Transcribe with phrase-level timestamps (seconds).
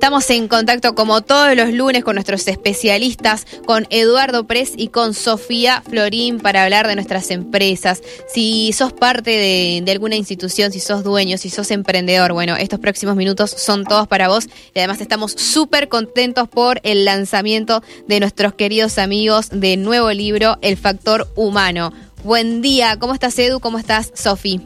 [0.00, 5.12] Estamos en contacto como todos los lunes con nuestros especialistas, con Eduardo Pres y con
[5.12, 8.02] Sofía Florín para hablar de nuestras empresas.
[8.26, 13.14] Si sos parte de, alguna institución, si sos dueño, si sos emprendedor, bueno, estos próximos
[13.14, 18.54] minutos son todos para vos y además estamos súper contentos por el lanzamiento de nuestros
[18.54, 21.92] queridos amigos de nuevo libro, El Factor Humano.
[22.24, 23.60] Buen día, ¿cómo estás Edu?
[23.60, 24.62] ¿Cómo estás Sofi?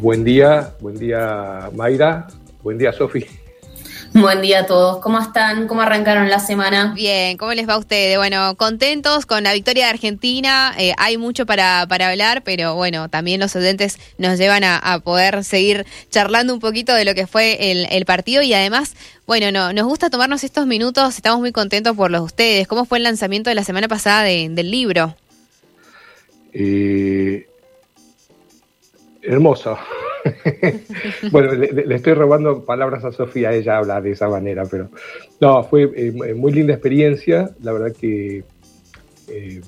[0.00, 2.26] Buen día, buen día Mayra,
[2.64, 3.24] buen día Sofi.
[4.12, 4.98] Buen día a todos.
[4.98, 5.68] ¿Cómo están?
[5.68, 6.92] ¿Cómo arrancaron la semana?
[6.96, 8.18] Bien, ¿cómo les va a ustedes?
[8.18, 10.74] Bueno, contentos con la victoria de Argentina.
[10.78, 15.44] Eh, hay mucho para, para hablar, pero bueno, también los oyentes nos llevan a, poder
[15.44, 18.96] seguir charlando un poquito de lo que fue el, partido y además,
[19.28, 21.14] bueno, no, nos gusta tomarnos estos minutos.
[21.14, 22.68] Estamos muy contentos por los de ustedes.
[22.68, 25.14] ¿Cómo fue el lanzamiento de la semana pasada del libro?
[26.52, 27.46] Eh,
[29.22, 29.78] hermoso.
[31.30, 34.88] bueno, le, estoy robando palabras a Sofía, ella habla de esa manera, pero
[35.40, 38.44] no, fue eh, muy linda experiencia, la verdad que
[39.28, 39.60] eh,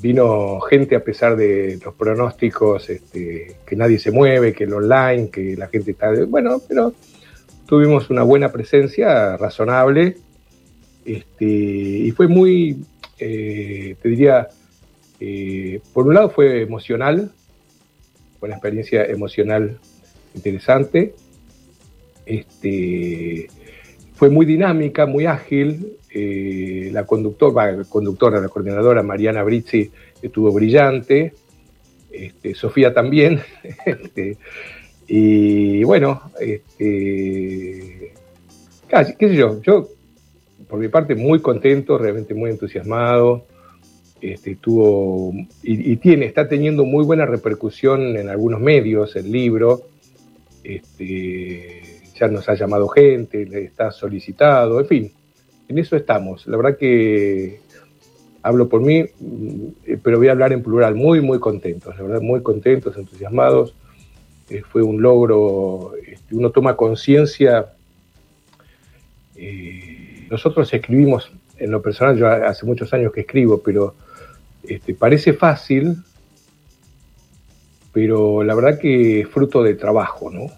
[0.00, 5.30] vino gente a pesar de los pronósticos, este, que nadie se mueve, que el online,
[5.30, 6.92] que la gente está, bueno, pero
[7.66, 10.16] tuvimos una buena presencia, razonable,
[11.04, 12.84] este, y fue muy,
[13.18, 14.48] eh, te diría,
[15.92, 17.30] por un lado fue emocional,
[18.38, 19.78] fue una experiencia emocional
[20.36, 21.14] interesante.
[22.24, 23.48] Este,
[24.14, 25.96] fue muy dinámica, muy ágil.
[26.10, 29.90] Eh, la conductora, conductora, la coordinadora Mariana Brizzi
[30.22, 31.34] estuvo brillante.
[32.10, 33.40] Este, Sofía también.
[33.86, 34.36] Este,
[35.08, 38.12] y bueno, este,
[38.88, 39.88] casi, qué sé yo, yo
[40.68, 43.46] por mi parte muy contento, realmente muy entusiasmado.
[44.20, 44.58] Este,
[45.62, 49.82] y, y, tiene, está teniendo muy buena repercusión en algunos medios el libro.
[50.66, 55.12] Este, ya nos ha llamado gente, le está solicitado, en fin,
[55.68, 56.44] en eso estamos.
[56.48, 57.60] La verdad que
[58.42, 62.20] hablo por mí, mm, pero voy a hablar en plural, muy, muy contentos, la verdad,
[62.20, 63.74] muy contentos, entusiasmados.
[64.50, 67.72] Eh, fue un logro, este, uno toma conciencia.
[69.36, 73.94] Eh, nosotros escribimos, en lo personal, yo hace muchos años que escribo, pero
[74.64, 75.96] este, parece fácil,
[77.96, 80.48] pero la verdad que es fruto de trabajo, ¿no?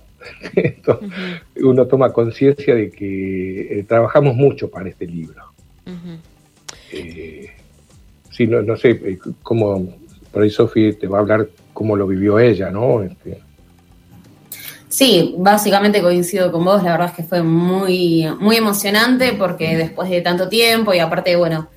[1.63, 5.45] Uno toma conciencia de que eh, trabajamos mucho para este libro.
[6.91, 7.49] Eh,
[8.29, 9.89] sí, no, sé eh, cómo,
[10.33, 13.05] por ahí Sofi te va a hablar cómo lo vivió ella, ¿no?
[13.05, 13.39] Este,
[14.89, 20.11] Sí, básicamente coincido con vos, la verdad es que fue muy, muy emocionante porque después
[20.11, 21.69] de tanto tiempo y aparte, bueno,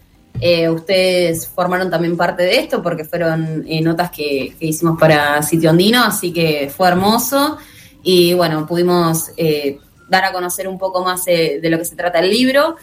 [0.44, 5.70] eh, ustedes formaron también parte de esto porque fueron eh, notas que, hicimos para Sitio
[5.70, 7.60] Andino, así que fue hermoso.
[8.02, 9.78] Y bueno, pudimos eh,
[10.10, 12.76] dar a conocer un poco más de lo que se trata el libro.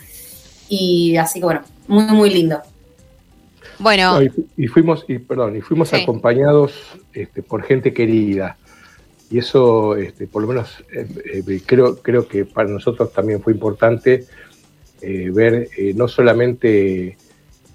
[0.69, 2.63] Y así que bueno, muy, muy lindo.
[3.81, 4.21] Bueno.
[4.57, 6.73] y, fuimos, y, perdón, y fuimos acompañados
[7.13, 8.57] este, por gente querida.
[9.31, 10.85] Y eso, este, por lo menos,
[11.67, 14.27] creo, creo que para nosotros también fue importante
[15.03, 17.17] ver no solamente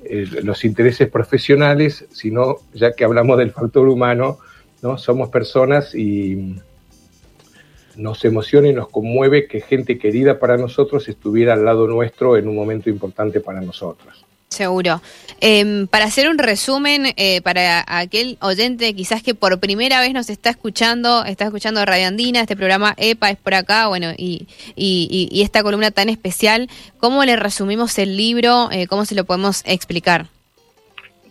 [0.06, 4.40] eh, los intereses profesionales, sino ya que hablamos del factor humano,
[4.82, 4.98] ¿no?
[4.98, 6.56] Somos personas y
[7.96, 12.48] nos emociona y nos conmueve que gente querida para nosotros estuviera al lado nuestro en
[12.48, 14.26] un momento importante para nosotros.
[14.54, 15.02] Seguro.
[15.42, 20.30] Em, para hacer un resumen, eh, para aquel oyente quizás que por primera vez nos
[20.30, 25.42] está escuchando, está escuchando Radio Andina, este programa EPA es por acá, bueno, y, y,
[25.42, 28.70] esta columna tan especial, ¿cómo le resumimos el libro?
[28.72, 30.28] Eh, ¿Cómo se lo podemos explicar?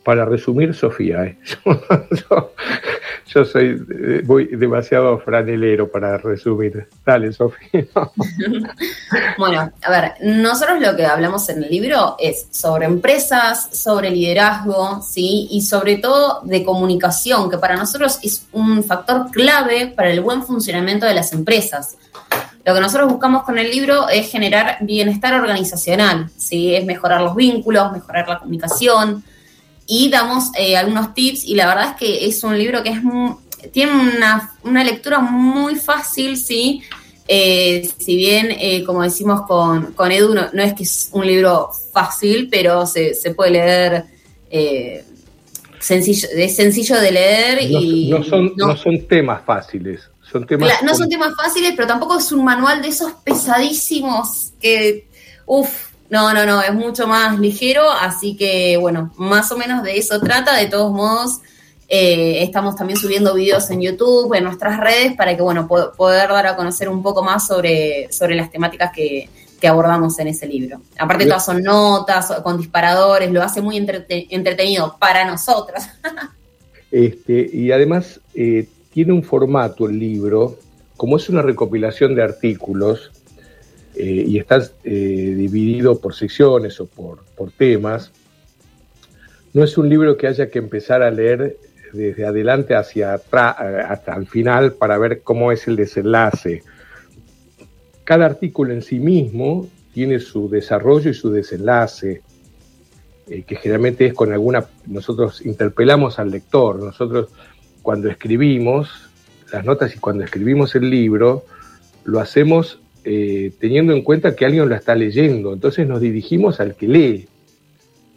[0.02, 1.38] Para resumir, Sofía, ¿eh?
[3.26, 3.80] yo soy
[4.24, 6.88] muy demasiado franelero para resumir.
[7.04, 7.86] Dale, Sofía.
[9.38, 15.02] bueno, a ver, nosotros lo que hablamos en el libro es sobre empresas, sobre liderazgo,
[15.02, 15.48] ¿sí?
[15.50, 20.42] Y sobre todo de comunicación, que para nosotros es un factor clave para el buen
[20.42, 21.96] funcionamiento de las empresas.
[22.64, 26.74] Lo que nosotros buscamos con el libro es generar bienestar organizacional, ¿sí?
[26.74, 29.24] Es mejorar los vínculos, mejorar la comunicación,
[29.94, 33.00] y damos eh, algunos tips y la verdad es que es un libro que es
[33.72, 36.82] tiene una, una, lectura muy fácil, ¿sí?
[37.28, 41.68] Eh, si bien, eh, como decimos con, con Edu, no, es que es un libro
[41.92, 44.04] fácil, pero se, se puede leer
[45.78, 48.08] sencillo, es sencillo de leer y...
[48.08, 50.08] No son, no, son temas fáciles.
[50.22, 55.06] Son temas no son temas fáciles, pero tampoco es un manual de esos pesadísimos que,
[55.44, 59.96] uff, no, no, no, es mucho más ligero, así que bueno, más o menos de
[59.96, 60.54] eso trata.
[60.54, 61.40] De todos modos,
[61.88, 66.46] eh, estamos también subiendo videos en YouTube, en nuestras redes, para que bueno, poder dar
[66.46, 70.82] a conocer un poco más sobre, sobre las temáticas que, que abordamos en ese libro.
[70.98, 75.82] Aparte todas son notas, con disparadores, lo hace muy entretenido para nosotros.
[76.90, 80.58] este, y además eh, tiene un formato el libro,
[80.98, 83.12] como es una recopilación de artículos,
[83.94, 88.12] eh, y está eh, dividido por secciones o por, por temas,
[89.52, 91.58] no es un libro que haya que empezar a leer
[91.92, 96.62] desde adelante hacia atrás, hasta el final para ver cómo es el desenlace.
[98.04, 102.22] Cada artículo en sí mismo tiene su desarrollo y su desenlace,
[103.28, 107.28] eh, que generalmente es con alguna, nosotros interpelamos al lector, nosotros
[107.82, 108.88] cuando escribimos
[109.52, 111.44] las notas y cuando escribimos el libro,
[112.04, 116.76] lo hacemos eh, teniendo en cuenta que alguien lo está leyendo, entonces nos dirigimos al
[116.76, 117.28] que lee.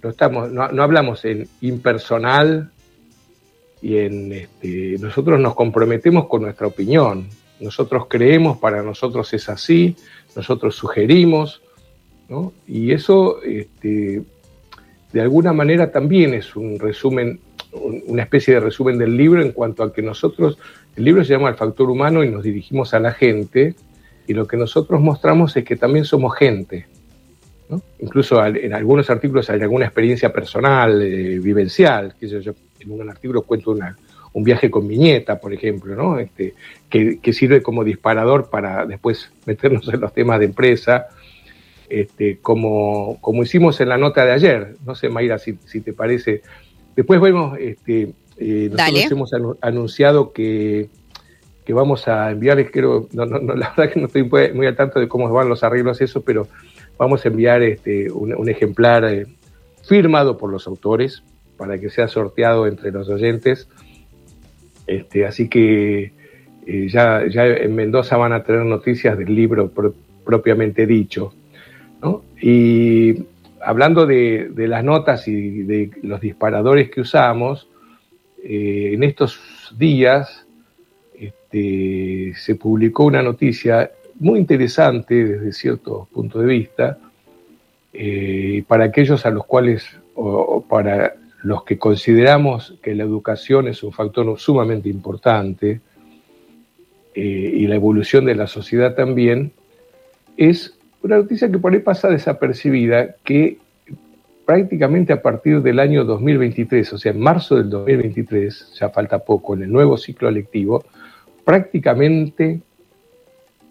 [0.03, 2.69] No, estamos, no, hablamos en impersonal
[3.81, 7.27] y en este, nosotros nos comprometemos con nuestra opinión.
[7.59, 9.95] Nosotros creemos, para nosotros es así,
[10.35, 11.61] nosotros sugerimos,
[12.29, 12.53] ¿no?
[12.67, 14.21] Y eso, este,
[15.13, 17.39] de alguna manera, también es un resumen,
[18.05, 20.59] una especie de resumen del libro en cuanto a que nosotros,
[20.95, 23.73] el libro se llama El factor humano y nos dirigimos a la gente,
[24.27, 26.87] y lo que nosotros mostramos es que también somos gente.
[27.69, 27.81] ¿no?
[27.99, 33.09] Incluso en algunos artículos hay alguna experiencia personal, eh, vivencial, que yo, yo en un
[33.09, 33.95] artículo cuento una,
[34.35, 36.19] un viaje con viñeta, por ejemplo, ¿no?
[36.19, 36.53] Este,
[36.89, 41.07] que, sirve como disparador para después meternos en los temas de empresa,
[41.87, 44.75] este, como, como hicimos en la nota de ayer.
[44.85, 46.41] No sé, Mayra, si, te parece.
[46.97, 49.31] Después vemos, este, eh, nosotros hemos
[49.61, 50.89] anunciado que,
[51.65, 54.99] que vamos a enviar, creo, no, no, la verdad que no estoy muy al tanto
[54.99, 56.47] de cómo van los arreglos eso, pero
[56.97, 59.25] vamos a enviar este, un, ejemplar eh,
[59.83, 61.23] firmado por los autores
[61.57, 63.67] para que sea sorteado entre los oyentes
[64.87, 66.11] este, así que
[66.65, 69.71] eh, ya, ya en Mendoza van a tener noticias del libro
[70.23, 71.33] propiamente dicho.
[72.39, 73.23] Y
[73.61, 77.67] hablando de, las notas y de los disparadores que usamos,
[78.43, 79.39] eh, en estos
[79.77, 80.44] días
[81.55, 86.97] este, se publicó una noticia muy interesante desde cierto punto de vista,
[87.93, 89.85] eh, para aquellos a los cuales,
[90.15, 95.79] o para los que consideramos que la educación es un factor sumamente importante
[97.13, 99.51] eh, y la evolución de la sociedad también,
[100.35, 103.59] es una noticia que por ahí pasa desapercibida, que
[104.45, 109.55] prácticamente a partir del año 2023, o sea, en marzo del 2023, ya falta poco,
[109.55, 110.83] en el nuevo ciclo lectivo,
[111.45, 112.61] prácticamente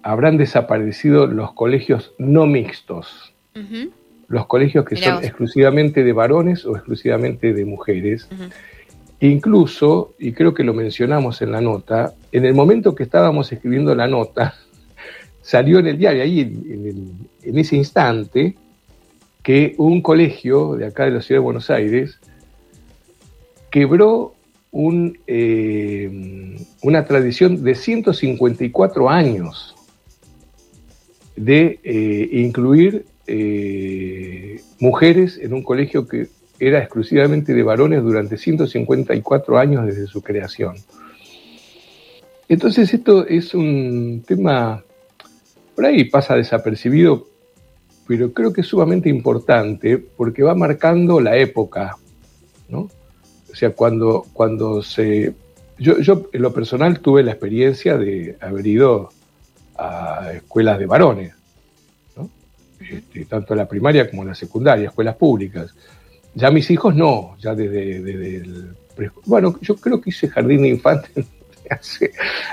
[0.03, 3.35] habrán desaparecido los colegios no mixtos.
[4.29, 8.29] Los colegios que son exclusivamente de varones o exclusivamente de mujeres.
[9.21, 13.95] Incluso, y creo que lo mencionamos en la nota, en el momento que estábamos escribiendo
[13.95, 14.55] la nota,
[15.41, 18.55] salió en el diario, ahí en, ese instante,
[19.43, 22.19] que un colegio de acá de la ciudad de Buenos Aires
[23.71, 24.35] quebró
[24.77, 29.77] eh, una tradición de 154 años
[31.37, 36.27] de eh, incluir eh, mujeres en un colegio que
[36.59, 40.75] era exclusivamente de varones durante 154 años desde su creación.
[42.49, 44.83] Entonces esto es un tema,
[45.77, 47.29] por ahí pasa desapercibido,
[48.09, 51.97] pero creo que es sumamente importante porque va marcando la época,
[52.69, 52.89] ¿no?
[53.55, 55.33] O sea, cuando, cuando se...
[55.79, 59.11] Yo, yo en lo personal tuve la experiencia de haber ido
[59.77, 61.35] a escuelas de varones,
[62.81, 65.73] este, tanto la primaria como la secundaria, escuelas públicas.
[66.35, 68.75] Ya mis hijos no, ya desde, el...
[69.25, 71.25] Bueno, yo creo que hice jardín de infantes
[71.71, 72.11] hace,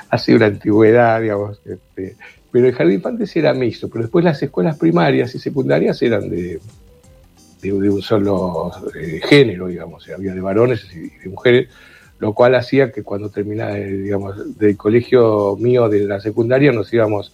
[0.08, 1.60] hace una antigüedad, digamos.
[1.66, 2.16] Este,
[2.52, 6.30] pero el jardín de infantes era mixto, pero después las escuelas primarias y secundarias eran
[6.30, 6.60] de,
[7.62, 11.70] de, un solo eh, género, digamos, había de varones y de mujeres,
[12.20, 16.92] lo cual hacía que cuando terminaba, eh, digamos, del colegio mío de la secundaria nos
[16.94, 17.34] íbamos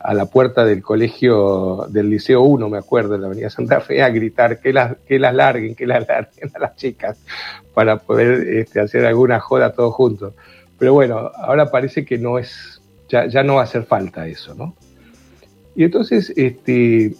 [0.00, 4.02] a la puerta del colegio del Liceo 1, me acuerdo, en la Avenida Santa Fe,
[4.02, 7.18] a gritar que las, que las larguen, que las larguen a las chicas,
[7.74, 10.32] para poder este, hacer alguna joda todos juntos.
[10.78, 14.54] Pero bueno, ahora parece que no es, ya, ya no va a hacer falta eso,
[14.54, 14.74] ¿no?
[15.76, 17.12] Y entonces, este,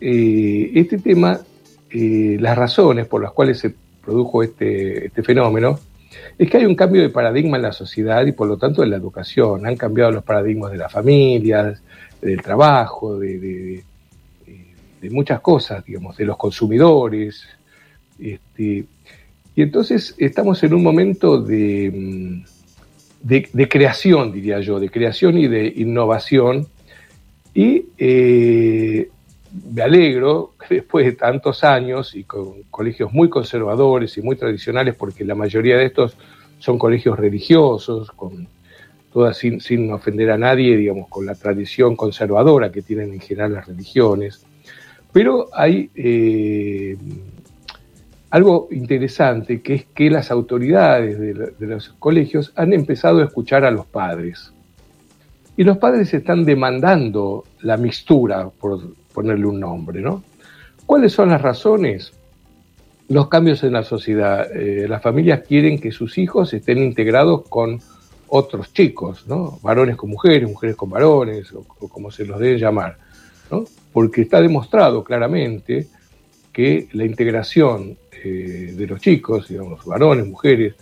[0.00, 1.40] eh, este tema,
[1.92, 5.78] eh, las razones por las cuales se produjo este, este fenómeno,
[6.38, 8.90] es que hay un cambio de paradigma en la sociedad y por lo tanto en
[8.90, 9.66] la educación.
[9.66, 11.82] Han cambiado los paradigmas de las familias,
[12.20, 13.82] del trabajo, de,
[15.10, 17.44] muchas cosas, digamos, de los consumidores.
[18.18, 18.84] Este,
[19.54, 22.42] y entonces estamos en un momento de,
[23.22, 26.66] de, creación, diría yo, de creación y de innovación.
[27.52, 29.10] Y eh,
[29.72, 34.94] me alegro que después de tantos años y con colegios muy conservadores y muy tradicionales,
[34.94, 36.16] porque la mayoría de estos
[36.58, 38.48] son colegios religiosos, con
[39.12, 43.52] todas sin, sin ofender a nadie, digamos, con la tradición conservadora que tienen en general
[43.52, 44.44] las religiones.
[45.12, 46.96] Pero hay eh,
[48.30, 53.70] algo interesante, que es que las autoridades de, los colegios han empezado a escuchar a
[53.70, 54.52] los padres.
[55.54, 58.80] Y los padres están demandando la mixtura, por
[59.12, 60.22] ponerle un nombre, ¿no?
[60.86, 62.12] ¿Cuáles son las razones?
[63.08, 64.50] Los cambios en la sociedad.
[64.54, 67.80] Eh, las familias quieren que sus hijos estén integrados con
[68.28, 69.58] otros chicos, ¿no?
[69.62, 72.96] Varones con mujeres, mujeres con varones, o, como se los debe llamar,
[73.50, 73.64] ¿no?
[73.92, 75.88] Porque está demostrado claramente
[76.52, 80.74] que la integración eh, de los chicos, digamos, varones, mujeres,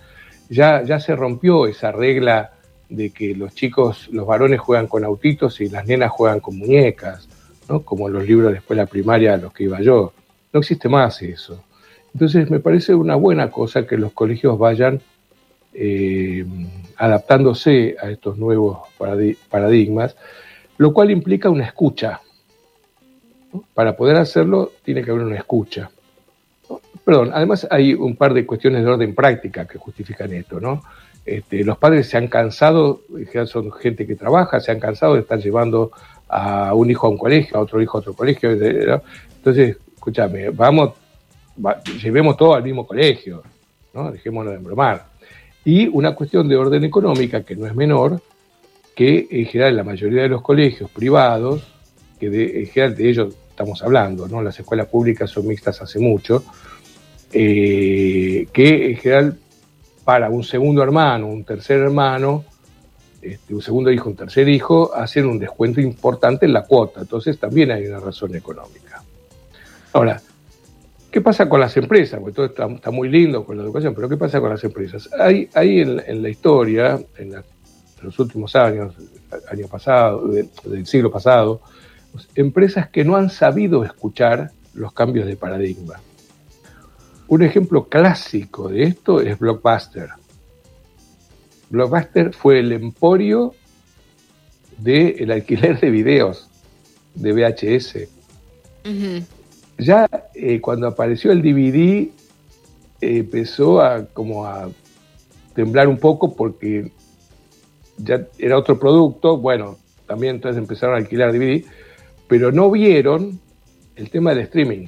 [0.48, 2.52] ya, ya se rompió esa regla
[2.88, 7.28] de que los chicos, los varones juegan con autitos y las nenas juegan con muñecas,
[7.70, 7.82] ¿no?
[7.82, 10.12] como los libros de escuela primaria a los que iba yo.
[10.52, 11.62] No existe más eso.
[12.12, 15.00] Entonces me parece una buena cosa que los colegios vayan
[15.72, 16.44] eh,
[16.96, 18.78] adaptándose a estos nuevos
[19.48, 20.16] paradigmas,
[20.78, 22.20] lo cual implica una escucha.
[23.74, 25.90] Para poder hacerlo tiene que haber una escucha.
[27.04, 30.82] Perdón, además hay un par de cuestiones de orden práctica que justifican esto, ¿no?
[31.24, 33.02] Este, los padres se han cansado,
[33.46, 35.92] son gente que trabaja, se han cansado de estar llevando
[36.30, 38.50] a un hijo a un colegio, a otro hijo a otro colegio.
[38.50, 40.92] Entonces, escúchame, vamos,
[42.02, 43.42] llevemos todo al mismo colegio,
[43.92, 44.10] ¿no?
[44.12, 45.06] Dejémonos de embromar.
[45.64, 48.20] Y una cuestión de orden económica que no es menor,
[48.94, 51.62] que en general la mayoría de los colegios privados,
[52.18, 54.42] que en general de ellos estamos hablando, ¿no?
[54.42, 56.44] Las escuelas públicas son mixtas hace mucho,
[57.32, 59.38] eh, que en general
[60.04, 62.44] para un segundo hermano, un tercer hermano,
[63.22, 67.00] este, un segundo hijo, un tercer hijo, hacen un descuento importante en la cuota.
[67.00, 69.02] Entonces también hay una razón económica.
[69.92, 70.20] Ahora,
[71.10, 72.20] ¿Qué pasa con las empresas?
[72.20, 75.10] Porque todo está, muy lindo con la educación, pero ¿qué pasa con las empresas?
[75.18, 77.34] Hay, hay en, la historia, en,
[78.00, 78.94] los últimos años,
[79.50, 81.62] año pasado, del siglo pasado,
[82.36, 86.00] empresas que no han sabido escuchar los cambios de paradigma.
[87.26, 90.10] Un ejemplo clásico de esto es Blockbuster.
[91.70, 93.54] Blockbuster fue el emporio
[94.78, 96.48] del alquiler de videos
[97.14, 98.08] de VHS
[99.80, 102.10] ya eh, cuando apareció el DVD eh,
[103.00, 104.70] empezó a como a
[105.54, 106.92] temblar un poco porque
[107.98, 111.64] ya era otro producto, bueno, también entonces empezaron a alquilar DVD,
[112.28, 113.38] pero no vieron
[113.96, 114.86] el tema del streaming.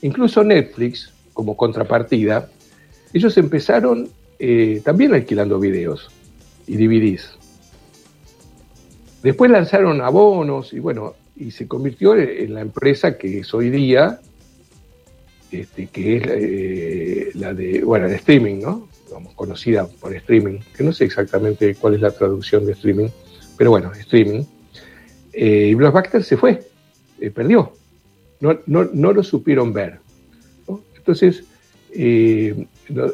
[0.00, 2.48] Incluso Netflix, como contrapartida,
[3.12, 4.08] ellos empezaron
[4.44, 6.10] eh, también alquilando videos
[6.66, 7.30] y DVDs.
[9.22, 14.18] Después lanzaron abonos y bueno, y se convirtió en la empresa que es hoy día,
[15.52, 18.88] este, que es eh, la de, bueno, el streaming, ¿no?
[19.12, 23.10] Vamos, conocida por streaming, que no sé exactamente cuál es la traducción de streaming,
[23.56, 24.42] pero bueno, streaming.
[25.32, 26.64] Eh, y Blockbuster se fue,
[27.20, 27.74] eh, perdió,
[28.40, 30.00] no, no, lo supieron ver.
[30.96, 31.44] Entonces,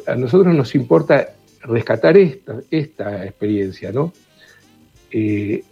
[0.07, 1.29] a nosotros nos importa
[1.63, 4.13] rescatar esta, experiencia, ¿no?
[5.11, 5.63] en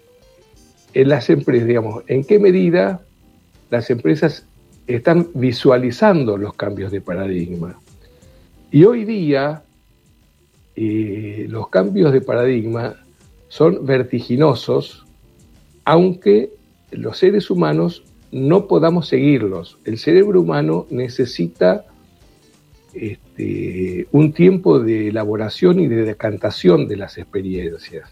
[0.94, 3.02] las empresas, digamos, en qué medida
[3.70, 4.46] las empresas
[4.88, 7.80] están visualizando los cambios de paradigma.
[8.72, 9.64] Y hoy día
[10.76, 12.96] eh, los cambios de paradigma
[13.48, 15.06] son vertiginosos,
[15.86, 16.52] aunque
[16.92, 19.78] los seres humanos no podamos seguirlos.
[19.86, 21.86] El cerebro humano necesita
[22.94, 28.10] este, un tiempo de elaboración y de decantación de las experiencias.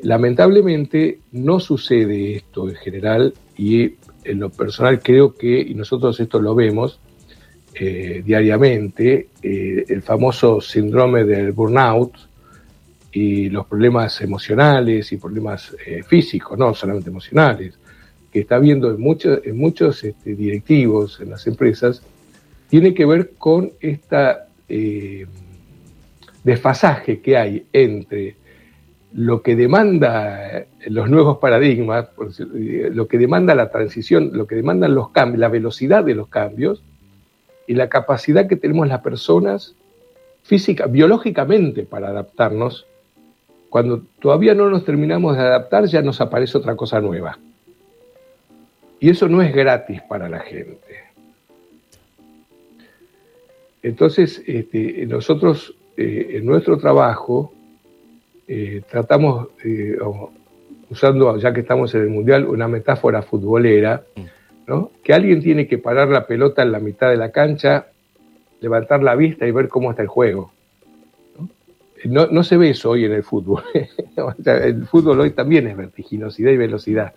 [0.00, 6.40] Lamentablemente no sucede esto en general y en lo personal creo que, y nosotros esto
[6.40, 7.00] lo vemos
[7.74, 12.12] eh, diariamente, eh, el famoso síndrome del burnout
[13.12, 17.78] y los problemas emocionales y problemas eh, físicos, no solamente emocionales,
[18.32, 22.02] que está habiendo en muchos, en muchos este, directivos en las empresas,
[22.74, 24.48] tiene que ver con esta
[26.42, 28.34] desfasaje que hay entre
[29.12, 35.10] lo que demanda los nuevos paradigmas, lo que demanda la transición, lo que demandan los
[35.10, 36.82] cambios, la velocidad de los cambios
[37.68, 39.76] y la capacidad que tenemos las personas
[40.42, 42.88] física, biológicamente para adaptarnos,
[43.70, 47.38] cuando todavía no nos terminamos de adaptar ya nos aparece otra cosa nueva.
[48.98, 51.03] Y eso no es gratis para la gente.
[53.84, 57.52] Entonces, este, nosotros eh, en nuestro trabajo,
[58.48, 59.98] eh, tratamos, eh,
[60.88, 64.02] usando, ya que estamos en el Mundial, una metáfora futbolera,
[64.66, 64.90] ¿no?
[65.02, 67.88] Que alguien tiene que parar la pelota en la mitad de la cancha,
[68.62, 70.50] levantar la vista y ver cómo está el juego.
[72.06, 73.64] No, no se ve eso hoy en el fútbol.
[74.46, 77.12] el fútbol hoy también es vertiginosidad y velocidad.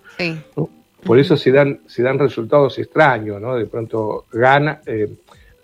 [1.02, 3.56] Por eso se dan, se dan resultados extraños, ¿no?
[3.56, 5.08] De pronto gana, eh,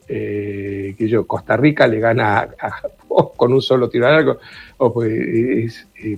[0.08, 2.82] eh, que yo, Costa Rica le gana a,
[3.36, 4.40] con un solo tiro al arco.
[4.94, 6.18] Pues, eh,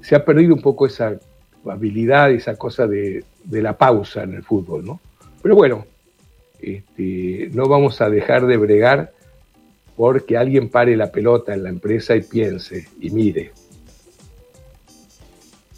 [0.00, 1.18] se ha perdido un poco esa
[1.66, 5.00] habilidad, esa cosa de, de la pausa en el fútbol, ¿no?
[5.42, 5.86] Pero bueno,
[6.60, 9.12] este, no vamos a dejar de bregar
[9.96, 13.52] porque alguien pare la pelota en la empresa y piense y mire.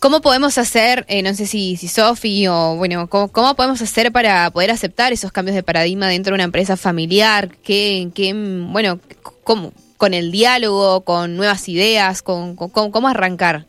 [0.05, 4.51] ¿Cómo podemos hacer, eh, no sé si, si Sofi o bueno, ¿cómo, podemos hacer para
[4.51, 7.49] poder aceptar esos cambios de paradigma dentro de una empresa familiar?
[7.63, 9.01] ¿Qué, qué bueno,
[9.45, 13.65] cómo, con el diálogo, con nuevas ideas, con, cómo arrancar?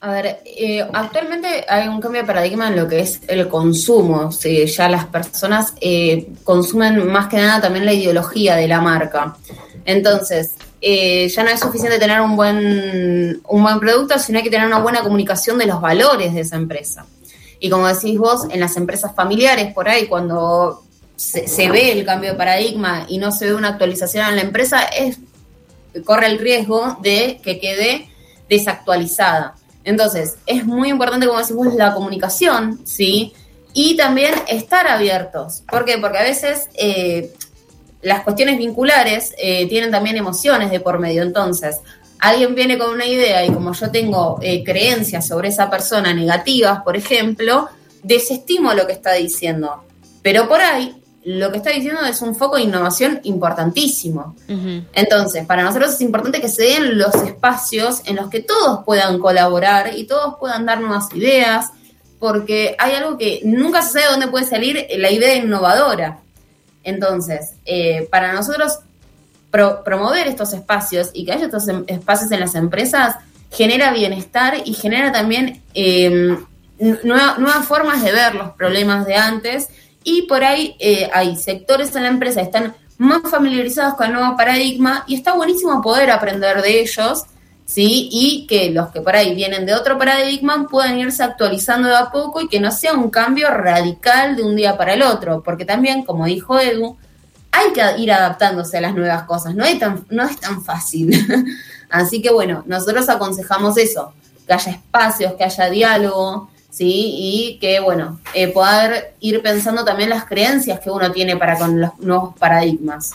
[0.00, 4.30] A ver, eh, actualmente hay un cambio de paradigma en lo que es el consumo.
[4.30, 9.36] ya las personas eh, consumen más que nada también la ideología de la marca.
[9.84, 14.50] Entonces, eh, ya no es suficiente tener un buen, un buen producto, sino hay que
[14.50, 17.06] tener una buena comunicación de los valores de esa empresa.
[17.58, 20.82] Y como decís vos, en las empresas familiares, por ahí, cuando
[21.16, 24.84] se, ve el cambio de paradigma y no se ve una actualización en la empresa,
[24.84, 25.18] es,
[26.04, 28.10] corre el riesgo de que quede
[28.48, 29.54] desactualizada.
[29.84, 33.34] Entonces, es muy importante, como decimos, la comunicación, ¿sí?
[33.74, 35.62] Y también estar abiertos.
[35.70, 35.98] ¿Por qué?
[35.98, 37.32] Porque a veces eh,
[38.02, 41.22] las cuestiones vinculares eh, tienen también emociones de por medio.
[41.22, 41.76] Entonces,
[42.18, 46.82] alguien viene con una idea y como yo tengo eh, creencias sobre esa persona negativas,
[46.82, 47.68] por ejemplo,
[48.02, 49.84] desestimo lo que está diciendo.
[50.22, 54.36] Pero por ahí lo que está diciendo es un foco de innovación importantísimo.
[54.94, 59.18] Entonces, para nosotros es importante que se den los espacios en los que todos puedan
[59.18, 61.72] colaborar y todos puedan dar nuevas ideas,
[62.18, 66.20] porque hay algo que nunca se sabe dónde puede salir la idea innovadora.
[66.82, 68.80] Entonces, eh, para nosotros
[69.50, 73.16] promover estos espacios y que haya estos em, espacios en las empresas
[73.50, 76.38] genera bienestar y genera también em,
[77.02, 79.68] nuevas formas de ver los problemas de antes.
[80.04, 84.12] Y por ahí eh, hay sectores en la empresa que están más familiarizados con el
[84.12, 87.24] nuevo paradigma y está buenísimo poder aprender de ellos,
[87.70, 88.08] ¿sí?
[88.10, 92.10] Y que los que por ahí vienen de otro paradigma puedan irse actualizando de a
[92.10, 95.64] poco y que no sea un cambio radical de un día para el otro, porque
[95.64, 96.96] también, como dijo Edu,
[97.52, 101.14] hay que ir adaptándose a las nuevas cosas, no, hay tan, no es tan fácil.
[101.90, 104.14] Así que bueno, nosotros aconsejamos eso,
[104.48, 107.14] que haya espacios, que haya diálogo, ¿sí?
[107.16, 111.80] Y que, bueno, eh, poder ir pensando también las creencias que uno tiene para con
[111.80, 113.12] los nuevos paradigmas.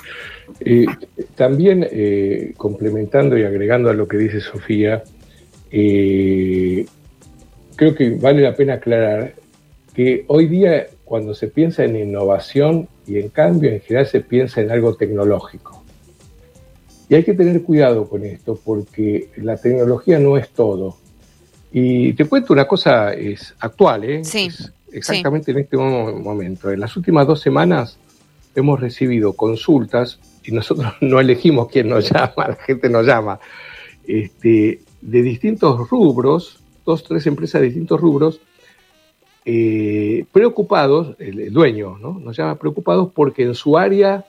[0.60, 0.86] Eh,
[1.36, 5.04] también eh, complementando y agregando a lo que dice Sofía,
[5.70, 6.86] creo
[7.96, 9.34] que vale la pena aclarar
[9.94, 14.62] que hoy día cuando se piensa en innovación y en cambio en general se piensa
[14.62, 15.84] en algo tecnológico.
[17.08, 20.98] Y hay que tener cuidado con esto porque la tecnología no es todo
[21.78, 24.24] y te cuento una cosa es actual, ¿eh?
[24.24, 24.48] Sí.
[24.94, 26.72] exactamente en este momento.
[26.72, 27.98] En las últimas dos semanas
[28.56, 33.42] hemos recibido consultas y nosotros no elegimos quién nos llama, la gente nos llama,
[34.08, 38.40] este, de distintos rubros, dos, tres empresas de distintos rubros,
[39.44, 42.18] eh, preocupados, el, dueño ¿no?
[42.18, 44.24] nos llama preocupados porque en su área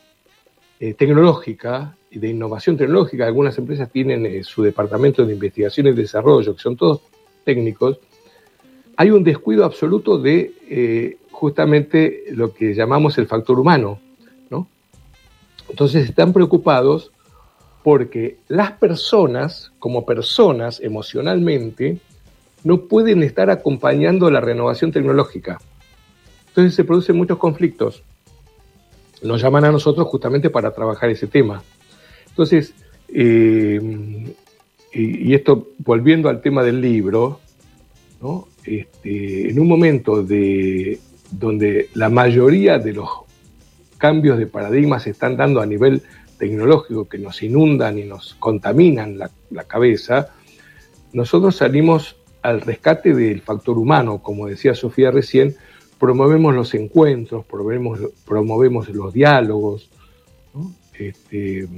[0.81, 5.93] eh, tecnológica y de innovación tecnológica, algunas empresas tienen eh, su departamento de investigación y
[5.93, 7.03] desarrollo, que son todos
[7.47, 7.99] técnicos,
[8.97, 14.01] hay un descuido absoluto de eh, justamente lo que llamamos el factor humano.
[14.51, 14.69] ¿no?
[15.71, 17.13] Entonces están preocupados
[17.83, 22.01] porque las personas, como personas emocionalmente,
[22.65, 25.61] no pueden estar acompañando la renovación tecnológica.
[26.49, 28.03] Entonces se producen muchos conflictos.
[29.23, 31.63] Nos llaman a nosotros justamente para trabajar ese tema.
[32.29, 32.75] Entonces,
[33.09, 33.81] eh,
[34.97, 37.41] y, esto volviendo al tema del libro,
[38.65, 40.99] este, en un momento de,
[41.31, 43.09] donde la mayoría de los
[43.99, 46.03] cambios de paradigma se están dando a nivel
[46.39, 50.31] tecnológico que nos inundan y nos contaminan la, cabeza,
[51.13, 55.57] nosotros salimos al rescate del factor humano, como decía Sofía recién,
[55.99, 59.91] promovemos los encuentros, promovemos, promovemos los diálogos,
[60.99, 61.69] este,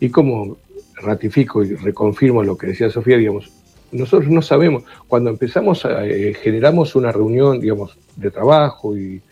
[0.00, 0.58] y como
[0.96, 3.50] ratifico y reconfirmo lo que decía Sofía, digamos,
[3.92, 9.22] nosotros no sabemos, cuando empezamos, a, eh, generamos una reunión, digamos, de trabajo y,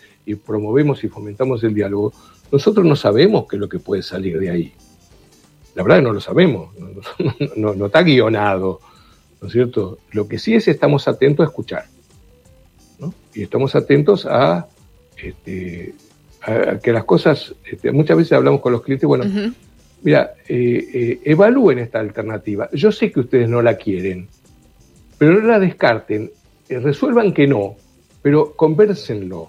[0.47, 2.13] promovemos y fomentamos el diálogo,
[2.51, 4.73] nosotros no sabemos qué es lo que puede salir de ahí.
[5.75, 6.71] La verdad no lo sabemos,
[7.57, 8.81] no, está guionado,
[9.43, 9.99] ¿no es cierto?
[10.13, 11.85] Lo que sí es estamos atentos a escuchar.
[13.35, 14.67] Y estamos atentos a,
[15.17, 15.95] este,
[16.83, 19.25] que las cosas, este, muchas veces hablamos con los clientes, bueno,
[20.05, 22.69] mira, eh, eh, evalúen esta alternativa.
[22.73, 24.29] Yo sé que ustedes no la quieren,
[25.19, 26.31] pero no la descarten,
[26.69, 27.75] eh, resuelvan que no,
[28.23, 29.49] pero conversenlo.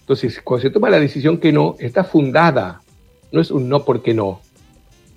[0.00, 2.82] Entonces, cuando se toma la decisión que no, está fundada,
[3.32, 4.40] no es un no porque no.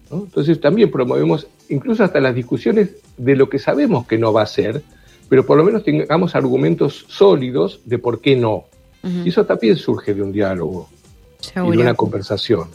[0.09, 4.47] Entonces también promovemos incluso hasta las discusiones de lo que sabemos que no va a
[4.47, 4.81] ser,
[5.29, 8.65] pero por lo menos tengamos argumentos sólidos de por qué no.
[9.03, 10.87] Y eso también surge de un diálogo
[11.55, 12.67] y de una conversación.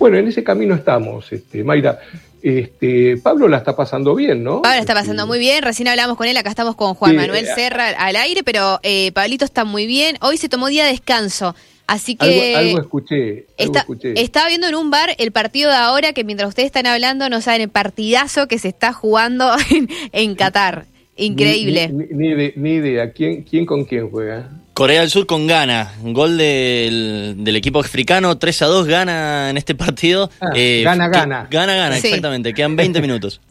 [0.00, 1.98] Bueno, en ese camino estamos, este, Mayra.
[2.42, 4.62] Este, Pablo la está pasando bien, ¿no?
[4.62, 7.54] Pablo está pasando muy bien, recién hablamos con él, acá estamos con Juan Manuel eh,
[7.54, 10.16] Serra al aire, pero eh, Pablito está muy bien.
[10.22, 11.54] Hoy se tomó día de descanso.
[11.86, 12.56] Así que.
[12.56, 16.86] Algo, escuché, Estaba viendo en un bar el partido de ahora que mientras ustedes están
[16.86, 19.54] hablando no saben el partidazo que se está jugando
[20.12, 20.86] en, Qatar.
[21.16, 21.90] Increíble.
[21.92, 23.12] Ni, idea.
[23.12, 24.48] ¿Quién, ¿Quién con quién juega?
[24.80, 25.92] Corea del Sur con Ghana.
[26.02, 28.38] Gol del, del equipo africano.
[28.38, 30.30] 3 a 2 gana en este partido.
[30.40, 31.46] Ah, eh, gana, gana.
[31.50, 32.54] Gana, gana, exactamente.
[32.54, 33.42] Quedan 20 minutos.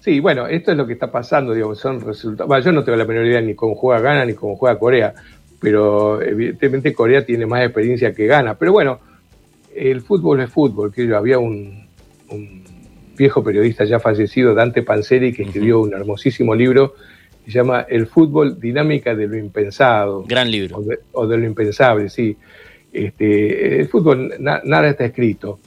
[0.00, 2.64] Sí, bueno, esto es lo que está pasando, digo, son resultados.
[2.64, 5.12] yo no tengo la menor idea ni cómo juega Ghana ni cómo juega Corea,
[5.60, 8.54] pero evidentemente Corea tiene más experiencia que gana.
[8.54, 9.00] Pero bueno,
[9.76, 11.86] el fútbol es fútbol, que yo había un,
[13.18, 16.94] viejo periodista ya fallecido, Dante Panzeri, que escribió un hermosísimo libro
[17.44, 20.24] que se llama El fútbol, dinámica de lo impensado.
[20.24, 20.82] Gran libro.
[21.12, 22.36] O de, lo impensable, sí.
[22.92, 25.58] Este, el fútbol, nada está escrito.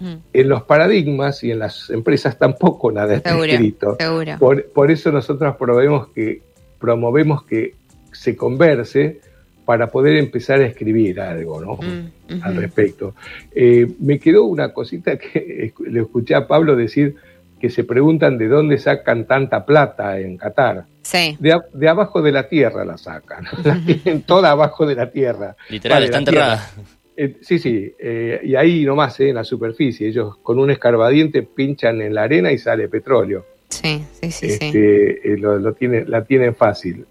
[0.00, 0.14] Mm.
[0.32, 3.96] En los paradigmas y en las empresas tampoco nada está escrito.
[4.38, 6.42] Por, por, eso nosotros promovemos que,
[6.78, 7.74] promovemos que
[8.12, 9.20] se converse
[9.64, 11.74] para poder empezar a escribir algo ¿no?
[11.76, 13.14] Mm, al respecto.
[13.54, 17.16] Eh, me quedó una cosita que le escuché a Pablo decir
[17.64, 20.84] que se preguntan de dónde sacan tanta plata en Qatar.
[21.00, 21.34] Sí.
[21.40, 25.56] De, abajo de la tierra la sacan, la tienen toda abajo de la tierra.
[25.70, 26.70] Literal, está enterrada.
[27.16, 32.02] Eh, sí, sí, eh, y ahí nomás, en la superficie, ellos con un escarbadiente pinchan
[32.02, 33.46] en la arena y sale petróleo.
[33.70, 34.46] Sí, sí, sí.
[34.46, 35.74] Este, lo, lo
[36.06, 37.06] la tienen fácil.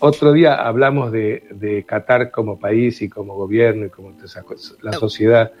[0.00, 4.12] Otro día hablamos de, Qatar como país y como gobierno y como
[4.80, 5.52] la sociedad,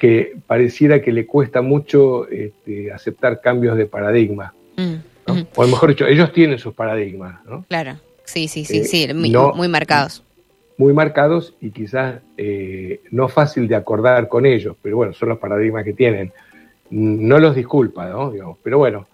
[0.00, 4.54] que pareciera que le cuesta mucho este, aceptar cambios de paradigma.
[4.78, 5.46] Mm, mm.
[5.54, 7.44] O mejor dicho, ellos tienen sus paradigmas.
[7.44, 7.66] ¿no?
[7.68, 10.24] Claro, sí, sí, sí, eh, sí, muy, marcados.
[10.78, 15.38] Muy marcados y quizás eh, no fácil de acordar con ellos, pero bueno, son los
[15.38, 16.32] paradigmas que tienen.
[16.88, 18.30] No los disculpa, ¿no?
[18.30, 19.06] Digamos, pero bueno,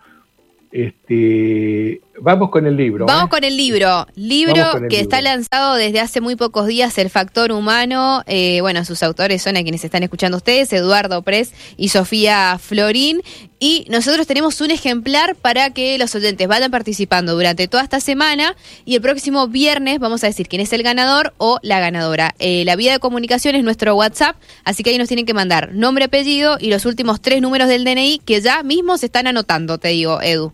[0.71, 3.07] este, vamos con el libro.
[3.07, 3.31] Vamos ¿eh?
[3.31, 4.07] con el libro.
[4.15, 8.23] Libro que está lanzado desde hace muy pocos días, El Factor Humano.
[8.27, 13.23] Eh, bueno, sus autores son a quienes están escuchando ustedes, Eduardo Pres y Sofía Florín.
[13.59, 18.55] Y nosotros tenemos un ejemplar para que los oyentes vayan participando durante toda esta semana.
[18.85, 22.35] Y el próximo viernes vamos a decir quién es el ganador o la ganadora.
[22.39, 25.75] Eh, la vía de comunicación es nuestro WhatsApp, así que ahí nos tienen que mandar
[25.75, 29.79] nombre, apellido y los últimos tres números del DNI que ya mismo se están anotando,
[29.79, 30.53] te digo, Edu.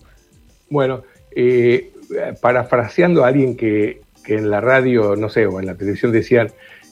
[0.71, 1.03] Bueno,
[1.35, 1.93] eh,
[2.41, 6.51] parafraseando a alguien que, en la radio, no sé, o en la televisión decían,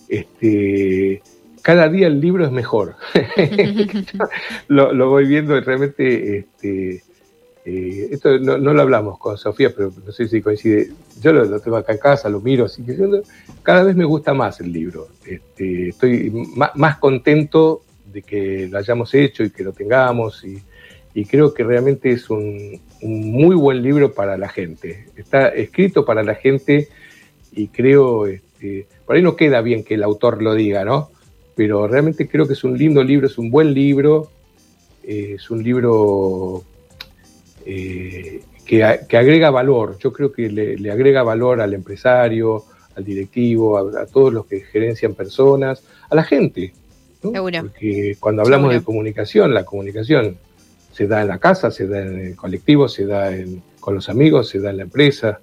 [0.09, 1.22] este,
[1.62, 2.96] cada día el libro es mejor.
[4.68, 7.03] lo, voy viendo y realmente, este,
[7.64, 10.90] eh, esto no, lo hablamos con Sofía, pero no sé si coincide.
[11.20, 12.96] Yo lo, tengo acá en casa, lo miro, así que
[13.62, 15.09] cada vez me gusta más el libro.
[15.24, 16.33] Este, estoy
[16.74, 20.44] más contento de que lo hayamos hecho y que lo tengamos
[21.12, 25.07] y creo que realmente es un, muy buen libro para la gente.
[25.17, 26.89] Está escrito para la gente
[27.53, 31.11] y creo, este, por ahí no queda bien que el autor lo diga, ¿no?
[31.55, 34.31] Pero realmente creo que es un lindo libro, es un buen libro,
[35.03, 36.63] eh, es un libro
[37.67, 39.99] eh, que, agrega valor.
[39.99, 45.15] Yo creo que le, agrega valor al empresario, al directivo, a, todos los que gerencian
[45.15, 46.73] personas, a la gente.
[47.23, 47.33] ¿no?
[47.33, 50.39] Porque cuando hablamos de comunicación, la comunicación
[50.92, 53.31] se da en la casa, se da en el colectivo, se da
[53.81, 55.40] con los amigos, se da en la empresa.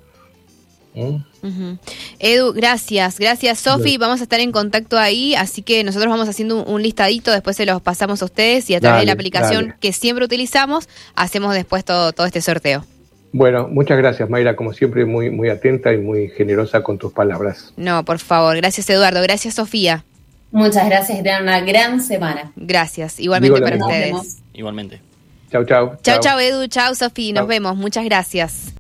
[2.20, 6.64] Edu, gracias, gracias Sofi, vamos a estar en contacto ahí, así que nosotros vamos haciendo
[6.64, 9.94] un, listadito, después se los pasamos a ustedes y a través de la aplicación que
[9.94, 12.84] siempre utilizamos, hacemos después todo, todo este sorteo.
[13.32, 17.74] Bueno, muchas gracias Mayra, como siempre muy, muy atenta y muy generosa con tus palabras.
[17.78, 20.04] No, por favor, gracias Eduardo, gracias Sofía.
[20.52, 22.52] Muchas gracias, tengan una gran semana.
[22.56, 24.38] Gracias, igualmente para ustedes.
[24.54, 25.07] Igualmente.
[25.52, 25.96] Chau, chau.
[26.02, 26.68] Chau, chau, Edu.
[26.68, 27.34] Chau, Sofía.
[27.34, 27.76] Nos vemos.
[27.76, 28.74] Muchas gracias.